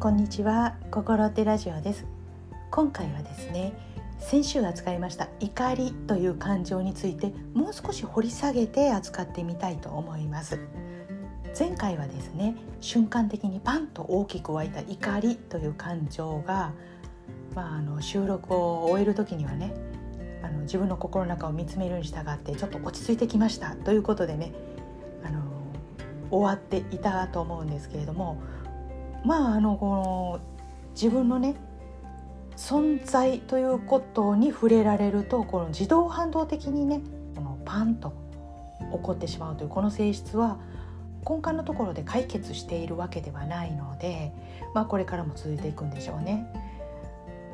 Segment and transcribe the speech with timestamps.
[0.00, 2.06] こんにちは心手ラジオです。
[2.70, 3.72] 今回はですね
[4.20, 10.60] 先週扱いました怒りという感情についてもう少し掘り下げて扱ってみたいと思います。
[11.58, 16.72] 前回はですね瞬間的にパンと大きく湧いた怒りという感情が、
[17.56, 19.74] まあ、あの収録を終える時にはね
[20.44, 24.52] あの自分の心の中を見つめるに従ってちょっと落ち着いてきましたということでね
[25.24, 25.42] あの
[26.30, 28.40] 終わっていたと思うんですけれども
[29.28, 30.40] まああのこの
[30.94, 31.54] 自分のね
[32.56, 37.02] 存在ということに触れられるとこの自動反動的にね
[37.34, 38.14] このパンと
[38.90, 40.58] 起こってしまうというこの性質は
[41.28, 44.32] 根幹のところで解決しているわけではないので、
[44.74, 46.50] まあ、これからも続いていくんでしょうね。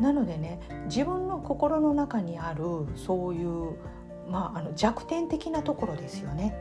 [0.01, 3.73] なのでね自分の心の中にあるそういう、
[4.31, 6.55] まあ、あの弱点的なところですよね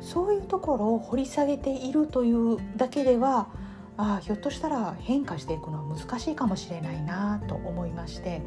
[0.00, 3.48] そういうところを掘り下げているというだけでは
[3.96, 8.42] あひょっとしたら変化していくのは難しいかもしれないなと思いまして。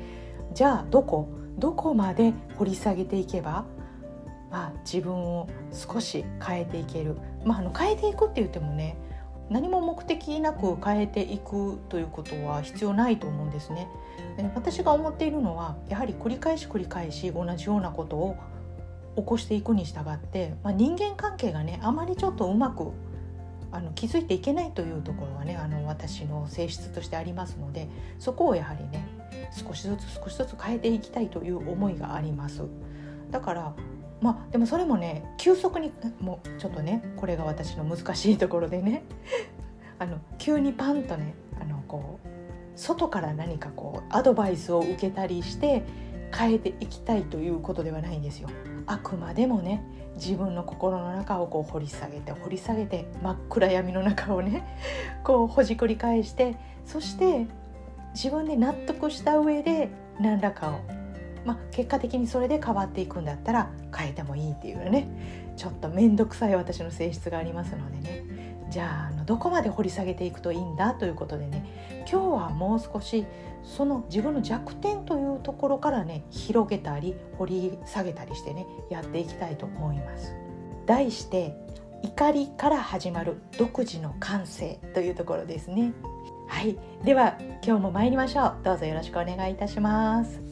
[0.53, 1.29] じゃあどこ？
[1.59, 3.65] どこまで掘り下げていけば、
[4.49, 8.97] まあ、自分を少し変えていける、まあ、あの変えていくって言ってもね
[9.49, 13.89] 何も目的なく変えていくということは必要ないと思うんですね。
[14.55, 18.37] 私が思っているのはやはり繰り返し繰り返し同じようなことを
[19.17, 22.93] 起こしていくに従って、まあ、人間関係がねあまりちょっとうまく
[23.71, 29.07] あの気づいていけないというところはねあの私の性質としてありますのでそこをやはりね
[29.51, 32.63] 少しずつ少しずつ変えていきたいという思いがあります。
[33.31, 33.73] だから
[34.21, 39.03] まあでもそれもね急速にもうちょっとねこれが私の難しいところでね
[39.99, 42.27] あの急にパンとねあのこう
[42.75, 45.83] 外から何かこうアドバイスを受けたりして
[46.35, 48.49] 変えていきたいということではないんですよ。
[48.89, 49.83] あくまでもね
[50.15, 54.63] 自分の心の中をこう掘り下げて掘り下げて真っ暗闇の中をね
[55.23, 57.45] こうほじくり返してそして
[58.15, 60.79] 自分で納得した上で何らかを、
[61.45, 65.08] まあ、結果的にそれで変わっていくんだったら変えてもいいっていうね
[65.55, 68.39] ちょっと面倒くさい私の性質がありますのでね。
[68.69, 73.25] じゃああのどこまで掘り下げていくといいんだということでね今日はもう少し
[73.63, 80.33] その自分の弱点というところからね広げたり掘り下げたりしてねやっていきたいと思います。
[80.85, 81.55] 題して
[82.02, 85.93] 怒りから始まる独自の感性というところですね。
[86.47, 88.58] はい、では今日も参りましょう。
[88.63, 90.48] どうぞよろしくお願いいたします。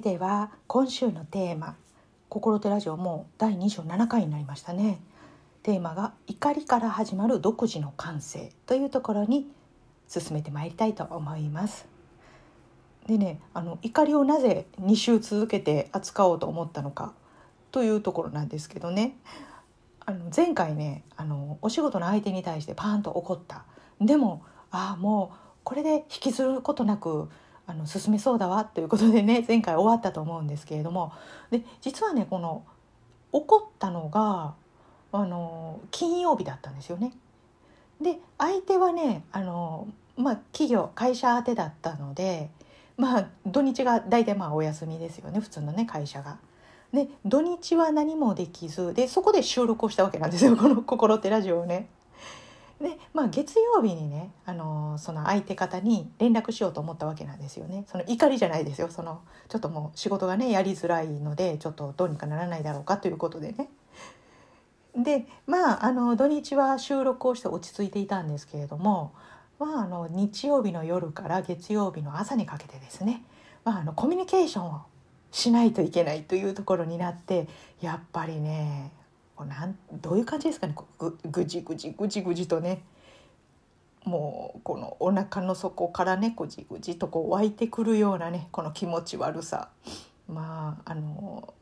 [0.00, 1.76] では今週のテーマ
[2.30, 4.98] 「心手ラジオ」も第27回になりましたね。
[5.62, 9.52] テーマが「怒りから始まる独自の感性」というところに
[10.08, 11.86] 進めてまいりたいと思います。
[13.06, 17.12] でねあの怒りをなぜ2週続けて扱おうと思ったのか
[17.70, 19.18] というところなんですけどね
[20.06, 23.64] あの前回ねあのお仕事の相手に対してパーンと怒った
[24.00, 27.28] でもああもうこれで引きずることなく
[27.70, 31.12] あの進めそうだわということでね 前回終わったと思うんですけれども
[31.50, 32.64] で実はねこの
[33.32, 34.54] 起こったのが
[35.12, 37.12] あの金曜日だったんですよね。
[38.00, 39.86] で相手はねあの、
[40.16, 42.50] まあ、企業会社宛てだったので、
[42.96, 46.38] まあ、土日が大体まあお休みですよね普通のね会社が。
[46.92, 51.88] で土日は何もできずでそこで収録をしたわけなんですよこの「心ってラジオ」をね。
[52.80, 57.84] で、まあ、月曜日にね、あのその相手方に連絡しようと思ったわけなんですよね。
[57.86, 58.88] その怒りじゃないですよ。
[58.90, 63.68] そのちょっともう仕事がねやりづらいのでちょっとどうにかならないだろうかということでね。
[64.96, 69.12] でまああの土日は収録をして落ち着いていたんですけれども、
[69.58, 73.22] まあ、あの日曜日の夜から月曜日の朝にかけてですね、
[73.62, 74.80] まあ、あのコミュニケーションを
[75.32, 77.46] しないといけないというところになって
[77.80, 78.90] やっぱりね
[79.40, 80.74] こうなんどういう感じですかね。
[80.98, 82.82] ぐぐじぐじぐじぐじとね。
[84.04, 89.70] もうこのお腹の底からねぐじぐじとこう湧いてくるようなねこの気持ち悪さ。
[90.28, 91.54] まああの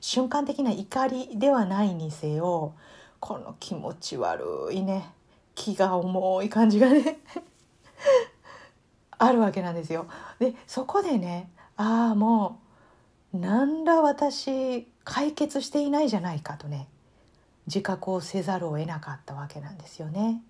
[0.00, 2.74] 瞬間的な怒りではないにせよ
[3.18, 5.10] この気持ち悪いね。
[5.56, 7.18] 気が重い感じがね
[9.18, 10.06] あるわけなんですよ。
[10.38, 12.60] でそこでねああも
[13.32, 16.86] う何ら私解決していないじゃないかとね
[17.66, 20.42] 自覚をせざるを得なかったわけなんですよね。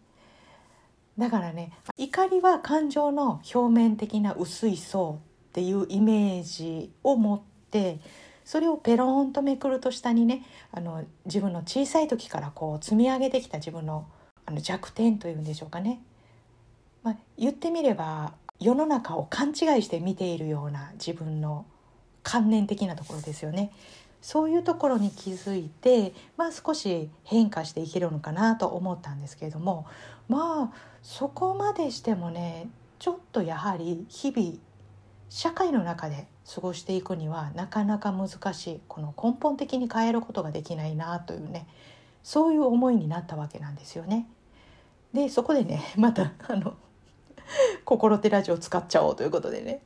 [1.18, 7.40] だからね怒りは感情の表面的な薄い層っていうイメージを持っ
[7.70, 8.00] て
[8.44, 14.08] それをペロンとめくると下にねあの自分の小さい時からこう積み上げてきた自分の
[14.44, 16.02] あの弱点というんでしょうかね
[17.04, 21.66] まあ、言ってみれば世の中を勘違いして見ているような自分の
[22.22, 23.70] 観念的なところですよね。
[24.24, 29.86] そういうところに気づいて、まあ、少し変化していけるのかなと思ったんですけれども
[30.30, 34.54] まあそこまでしてもねちょっとやはり日々
[35.28, 41.66] 社会の中で過ごしていくにはなかなか難しいこの根本的に変えることができないなというね
[42.22, 44.26] そういう思いになったわけなんですよね。
[45.12, 46.76] でそこでね またあの
[47.84, 49.82] 心手ラジオ使っちゃおうということでね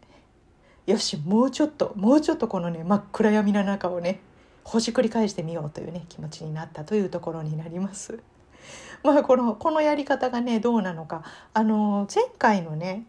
[0.86, 4.20] よしもうちょっともうちょっとこのね真っ暗闇の中をね
[4.68, 8.22] ほじくり返してみようというね気持ちになったというところになります。
[9.02, 11.22] まあこのこのやり方がねどうなのか
[11.54, 13.06] あの前回のね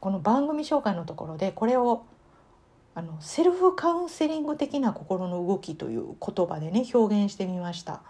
[0.00, 2.02] この番組紹介のところでこれを
[2.96, 8.00] あのセルフカウンセリング的な心の動きという言葉でね表現してみました。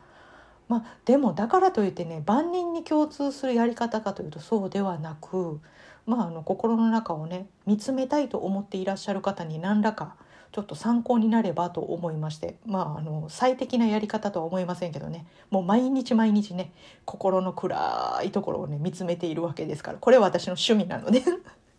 [0.66, 5.60] まあ、でもだからといってね万人に共通するやり方かというとそうではなく、
[6.06, 10.14] まあ、あの心の中をね見つめたいと思っていらっしゃる方に何らか
[10.52, 16.72] ちょっと参考になればと思いましてまああの最適なやり方とは思いませんけどねもう毎日毎日ね
[17.04, 21.22] 心の暗いところをね見つめているわけですからこれは私の趣味なので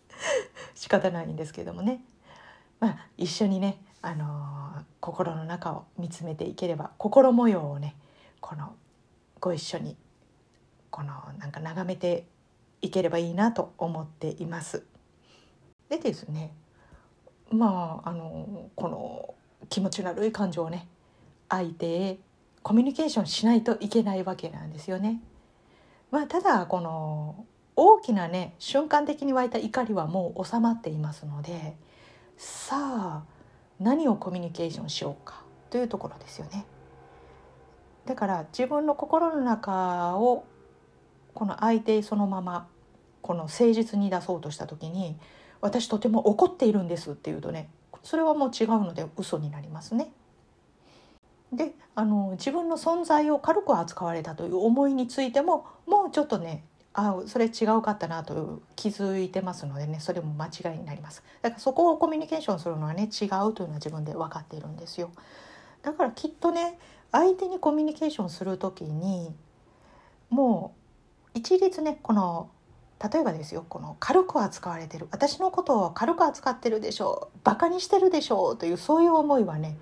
[0.74, 2.02] 仕方ないんですけどもね、
[2.80, 7.96] まあ、一緒にね、あのー、心の中を見つめていければ心模様をね
[8.40, 8.74] この
[9.38, 9.96] ご一緒に
[10.90, 12.26] このなんか眺めて
[12.80, 14.84] いければいいなと思っています。
[15.88, 16.52] でですね
[17.52, 19.34] まああのこの
[19.68, 20.88] 気持ち悪い感情をね
[21.48, 22.18] 相手へ
[22.62, 25.20] コミュニケーションしないといけないわけなんですよね。
[26.10, 31.74] まあ、ただこの大きなね瞬間的に湧いた怒りはもう収まっていますので
[32.36, 33.22] さあ
[33.80, 36.66] 何をコミュニケーションしようかというところですよね。
[38.04, 40.44] だから自分の心の中を
[41.34, 42.66] この相手そのまま
[43.22, 45.16] この誠実に出そうとした時に
[45.62, 47.70] 私とても怒っているんですっていうとね
[48.02, 50.12] それはもう違うので嘘になりますね。
[51.52, 56.64] であの自分の存在を軽く扱われたという思いについてももうちょっとね
[56.94, 65.10] あそれ違うかったなという気づいてますのでねそれも間違いになりますだからそこをコミュニケーションするのはね違うというのは自分で分かっているんですよ
[65.82, 66.78] だからきっとね
[67.10, 69.34] 相手にコミュニケーションする時に
[70.30, 70.74] も
[71.34, 72.50] う一律ねこの
[73.02, 79.76] 例えばですよこの軽く扱われてる私のことを軽く扱ってるでしょうバカにしてるでしょうというそういう思いはね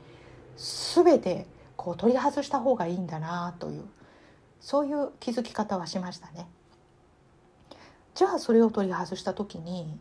[0.94, 1.46] 全て
[1.76, 3.84] こう取り外した方がいいんだなという
[4.60, 6.46] そういう気づき方はしましたね。
[8.14, 9.96] じゃあそれを取り外した時に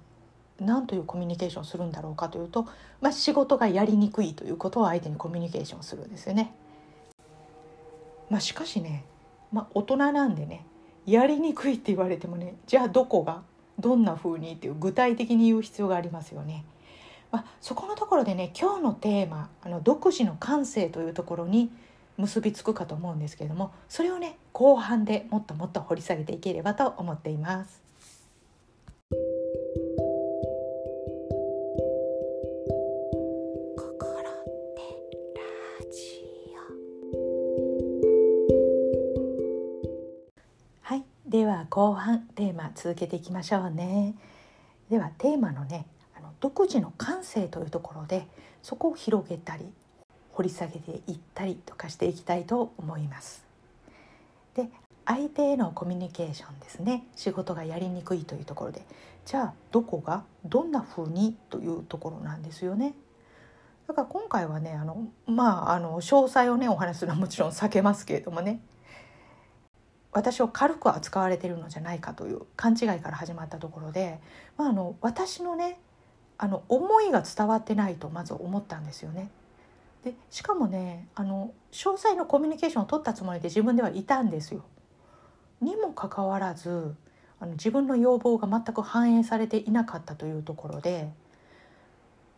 [0.59, 2.67] 何というコミュニケーションするんだろうかというと、
[2.99, 6.53] まあ、仕事がやりにくいということを相手にコミュニケーションするんですよね。
[8.29, 9.05] まあ、しかしね、
[9.53, 10.65] まあ、大人なんでね
[11.11, 13.41] やりにくいって言われてもねじゃあどこが
[13.79, 16.65] どんな風にっていう具体的に言う必要がありますよね。
[17.31, 21.71] まあ、そこのところでね今日のテーマあの独自の感性というところに
[22.17, 27.88] 結びつくかと思うんですけれどもそれをね後半でもっともっと掘り下げていければと思っています。
[41.79, 44.13] 後半テーマ続けていきましょうね。
[44.89, 48.27] ではテーマのねあの独自の感性というところで
[48.61, 49.63] そこを広げたり
[50.33, 53.45] 掘り下げていったりとかしていきたいと思います。
[54.55, 54.67] で
[55.05, 57.05] 相手へのコミュニケーションですね。
[57.15, 58.85] 仕事がやりにくいというところで。
[59.23, 62.93] じゃあどこがどんな風にというところなんですよね。
[63.87, 68.59] だから今回はねあのまああの詳細をねお話するのはもちろん避けますけれどもね。
[70.11, 74.19] 私を軽く扱われてるのじゃないかという勘違いから始まったところで、
[74.57, 75.79] まあ、あの私のね
[76.37, 79.29] あの思いが伝わってないとまず思ったんですよね。
[80.03, 84.63] でしかもねあの詳細のコミュニケーションを取ったつもりで自分ではいたんですよ。
[85.61, 86.95] にもかかわらず
[87.39, 91.11] あの自分の要望が全く反映されていなかったというところで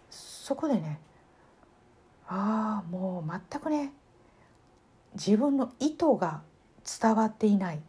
[0.09, 0.99] そこでね
[2.27, 3.93] ああもう全くね
[5.13, 6.41] 自分の意図が
[7.01, 7.79] 伝わっていない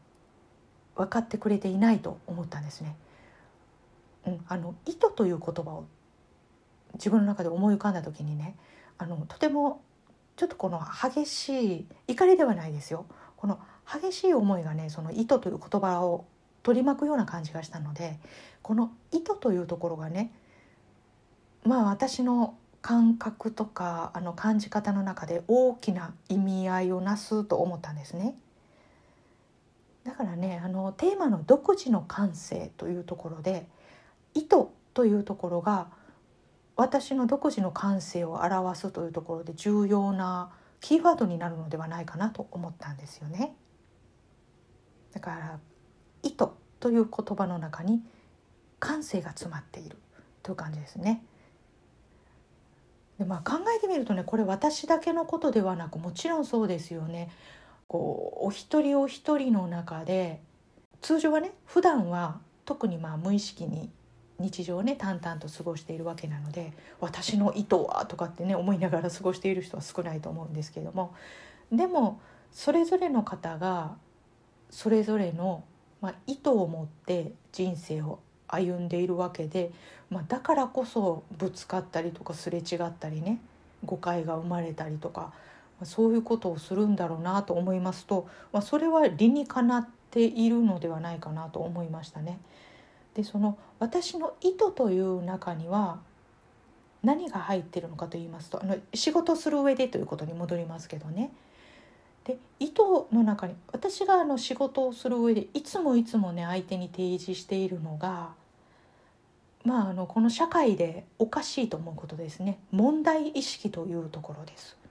[0.96, 2.96] 分かってくれていないと思ったんですね。
[4.26, 5.84] うん、あの意図という言葉を
[6.94, 8.56] 自分の中で思い浮かんだ時にね
[8.99, 9.80] あのとても
[10.37, 13.06] ちょっとこの激しい怒りではないですよ
[13.37, 13.58] この
[13.90, 16.25] 激しい思いがねその意図という言葉を
[16.62, 18.18] 取り巻くような感じがしたので
[18.62, 20.32] この意図というところがね
[21.64, 28.34] まあ私の感覚とかあの感じ方の中で大きな意味合いをなすと思ったんですね。
[30.04, 33.66] だからねあのテーマの独自の感性というところで
[34.35, 35.88] 意図というところが
[36.76, 43.54] 私の独自の感性を表すというところで重要なキーワードになるのではないかなと思ったんですよね。
[45.12, 45.59] だから
[46.23, 46.49] 意図
[46.80, 48.02] という言葉の中に
[48.80, 49.97] 感性が詰まっている
[50.42, 51.25] という感じですね。
[53.18, 57.30] でまあ、考えてみるとねこれ私だけのことではなくもちろんそうですよね。
[57.92, 60.40] こうお一人お一人の中で
[61.02, 63.90] 通常はね普段は特にまあ無意識に
[64.38, 71.14] 日常をね淡々と過ごしているわけなので私の意図はとかってね思いながら過ごしている人は少ないと思うんですけども
[71.70, 72.18] でも
[72.50, 73.92] それぞれの方が
[74.70, 75.62] それぞれの、
[76.00, 79.70] まあ、意図を持って人生を歩んでいるわけで、
[80.08, 83.38] まあ、だからこそぶつかったりとかすれ違ったりね
[83.84, 85.32] 誤解が生まれたりとか、
[85.86, 92.38] そういうことをするんだろうなと思いますと、まあ、それは理にかなっているのではないかなと思いましたね。
[93.14, 96.00] でその私の意図という中には
[97.02, 101.30] 何が入ってるのかと言いますとあの仕事する上でということに戻りますけどね
[102.24, 108.30] で意図の中に私があの仕事をする上でいつもいつもね相手に提示しているのが
[109.64, 114.81] まああのこの社会でおかしいと思うことですね問題意識というところです。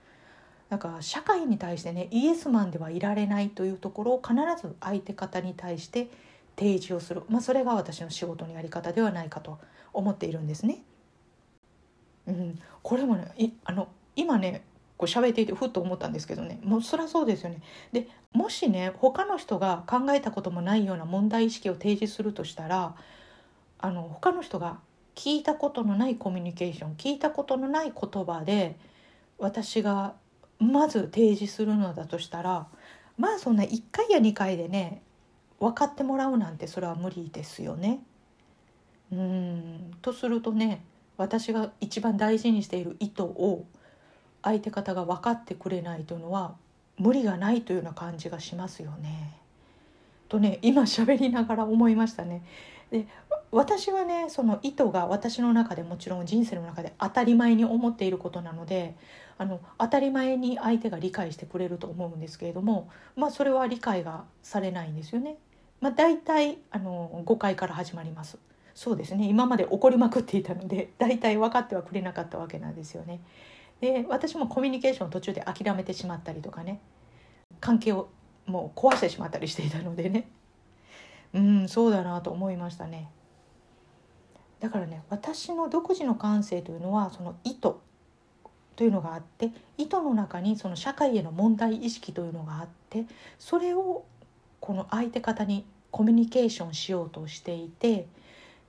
[0.72, 6.08] だから社会に対してねイエスマンではいられないというところを必ず相手方に対して
[6.56, 9.58] 提示をする、まあ、それが私の仕事のやり方ではないかと
[9.92, 10.78] 思っているんですね。
[12.26, 14.62] うん、これもねいあの今ね
[14.96, 17.60] こう喋っていてふっと思ったんですけどねもうそりゃそうですよね。
[17.92, 22.94] でもしね他の人が考えたこともないような問題意識を提示するとしたら
[23.78, 24.78] あの他の人が
[25.16, 28.78] 聞いたことのないコミュニケーション聞いたことのない言葉で
[29.36, 30.14] 私が
[30.62, 32.66] まず提示するのだとしたら
[33.18, 35.02] まあそんな1回や2回でね
[35.58, 38.00] 分かってもらうなんてそれは無理ですよね。
[39.12, 40.82] うんとするとね
[41.18, 43.64] 私が一番大事にしている意図を
[44.42, 46.54] 相手方が分かってくれないというのは
[46.98, 49.38] 無理がないというような感じがしますよね。
[50.28, 52.42] とね今喋りながら思いましたね。
[52.90, 53.06] で
[53.50, 58.94] 私はねその意図が私の中でもちろん人生の中で当たり前に思っていることなので
[59.42, 65.36] あの当たり前に相手が理解してくれると思うんですけれどもまあそれは理解がされないんですよね。
[65.80, 68.38] まあ、大体あの誤解から始まります
[68.72, 73.20] そうですね今まで怒りまくっていたので大体分かってはくれなかったわけなんですよね。
[73.80, 76.80] で私もコミュニケーションを途中で諦めてしまったりとかね
[77.58, 78.10] 関係を
[78.46, 80.28] もう壊してしまったりしていたのでね
[81.34, 83.10] うんそうだなと思いましたね。
[84.60, 87.74] だからね私の独自の感性というのはその意図
[88.76, 93.04] というのがあって意図の中にその社会への問題意識というのがあって
[93.38, 94.04] それを
[94.60, 98.06] この相手方にコミュニケーションしようとしていて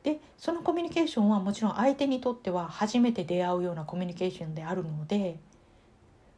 [0.03, 5.39] でそのコミュニケーションはもちろん相手にとっては初めて出会うようなコミュニケーションであるので、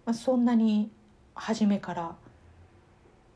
[0.06, 0.92] まあ、そんなに
[1.34, 2.16] 初めから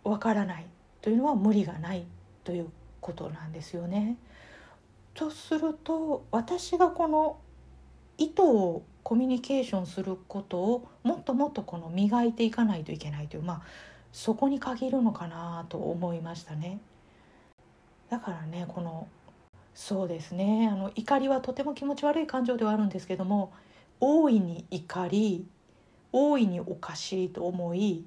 [0.04, 0.66] わからない
[1.02, 2.06] というのは無理がない
[2.44, 2.68] という
[3.02, 4.18] ことなんですよね。
[5.14, 7.38] とすると私がこの
[8.20, 13.62] 意図をコミュニケーションすることをもっともっとこの磨いていかないといけないというまあ
[14.12, 16.80] そこに限るのかなと思いましたね。
[18.10, 19.08] だからねこの
[19.74, 23.54] そうですねあの怒りはとても気持ち悪い感情ではあるんですけども
[24.00, 25.46] 大いに怒り
[26.12, 28.04] 大いにおかしいと思い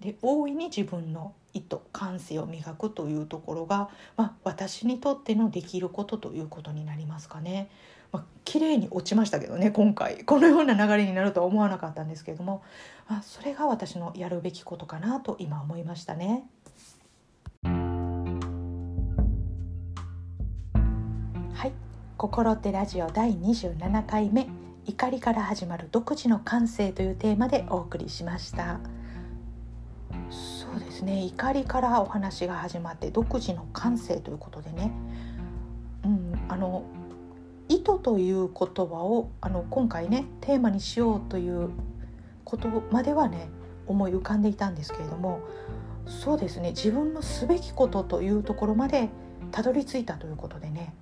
[0.00, 7.68] で大いに自分の意図感性を磨くというところが、まあ、私にとってのできることということになりますかね。
[8.12, 10.24] まあ、綺麗に落ちましたけどね今回。
[10.24, 12.62] このような流れになるとは思わなかったんですけれども、
[13.08, 16.44] まあ、それが私のやるべきことかなと今思いましたね。
[21.54, 21.72] はい
[22.16, 24.48] 「心ってラジオ」第27回目
[24.86, 28.80] 「怒りから始まる独自の感性」というテーマでお送りしました。
[30.30, 31.24] そうですね。
[31.24, 34.92] 怒りからお話が始まって独自の感性ということでね、
[36.04, 36.82] うん、あの
[37.68, 41.70] 意図という言葉をあの今回ねテーマにしようという
[42.44, 43.48] ことまではね
[43.86, 45.40] 思い浮かんでいたんですけれども
[46.06, 49.10] そうですね自分のすべきことというところまで
[49.52, 50.94] たどり着いたということでね、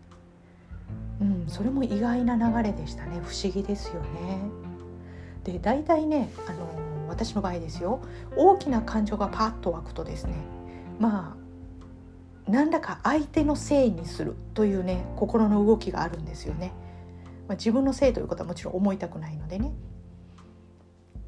[1.20, 3.20] うん、それも意外な流れでしたね。
[3.24, 4.40] 不思議ですよね。
[5.44, 8.00] で大体ねあの私の場合ですよ。
[8.36, 10.34] 大きな感情がパッと湧くとですね
[10.98, 11.45] まあ
[12.48, 16.72] 何らか相手のせいにするというね心の動きがあるんですよね。
[17.48, 19.72] まあ、自分のせいということはもちろん思いたくないのでね。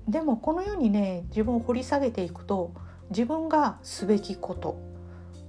[0.08, 2.72] でもこのようにね自分を掘り下げていくと
[3.10, 4.80] 自分がすべきこと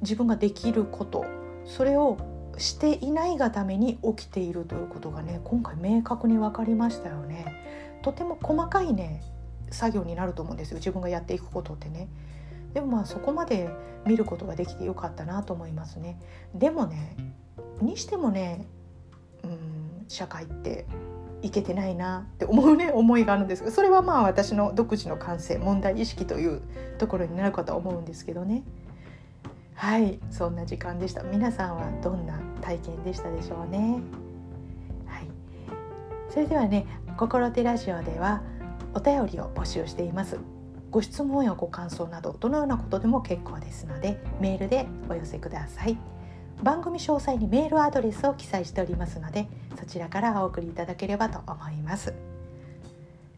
[0.02, 1.26] 自分ができること
[1.66, 2.18] それを
[2.58, 7.46] していないがために起きているということがね今回明確に分かりましたよね。
[8.02, 9.24] とても細かいね
[9.72, 12.08] 作業になると思うんですよ自分がやっていくことってね。
[12.74, 13.70] でもまあそこまで
[14.06, 16.20] 見ることができてよかったなと思いますね。
[16.54, 17.16] でもね
[17.82, 18.66] にしてもね
[19.44, 20.86] うん社会って
[21.42, 26.62] いけてないなって思うね 思いがあるんですがそれはまあ私の独自の感性問題意識という
[26.98, 28.64] ところになるかと思うんですけどね。
[29.76, 31.24] はいそんな時間でした。
[31.24, 34.02] 皆さんはどんな体験でしたでしょうね。
[35.06, 35.28] はい。
[36.30, 36.86] それではね
[37.18, 38.42] 心手ラジオでは
[38.94, 40.59] お便りを募集しています。
[40.92, 45.98] ご質問やご感想などどのようなことでも結構ですのでメールでお寄せください。
[46.64, 49.48] 番組詳細にメールアドレスを記載しておりますので
[49.80, 52.14] そちらからお送りいただければと思います。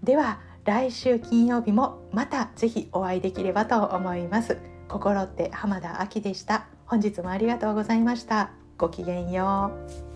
[0.03, 4.57] では来週金曜日もまたぜひお会いできればと思います。
[4.87, 6.65] 心って浜田亜希でした。
[6.85, 8.51] 本日もありがとうございました。
[8.77, 9.71] ごきげんよ
[10.07, 10.10] う。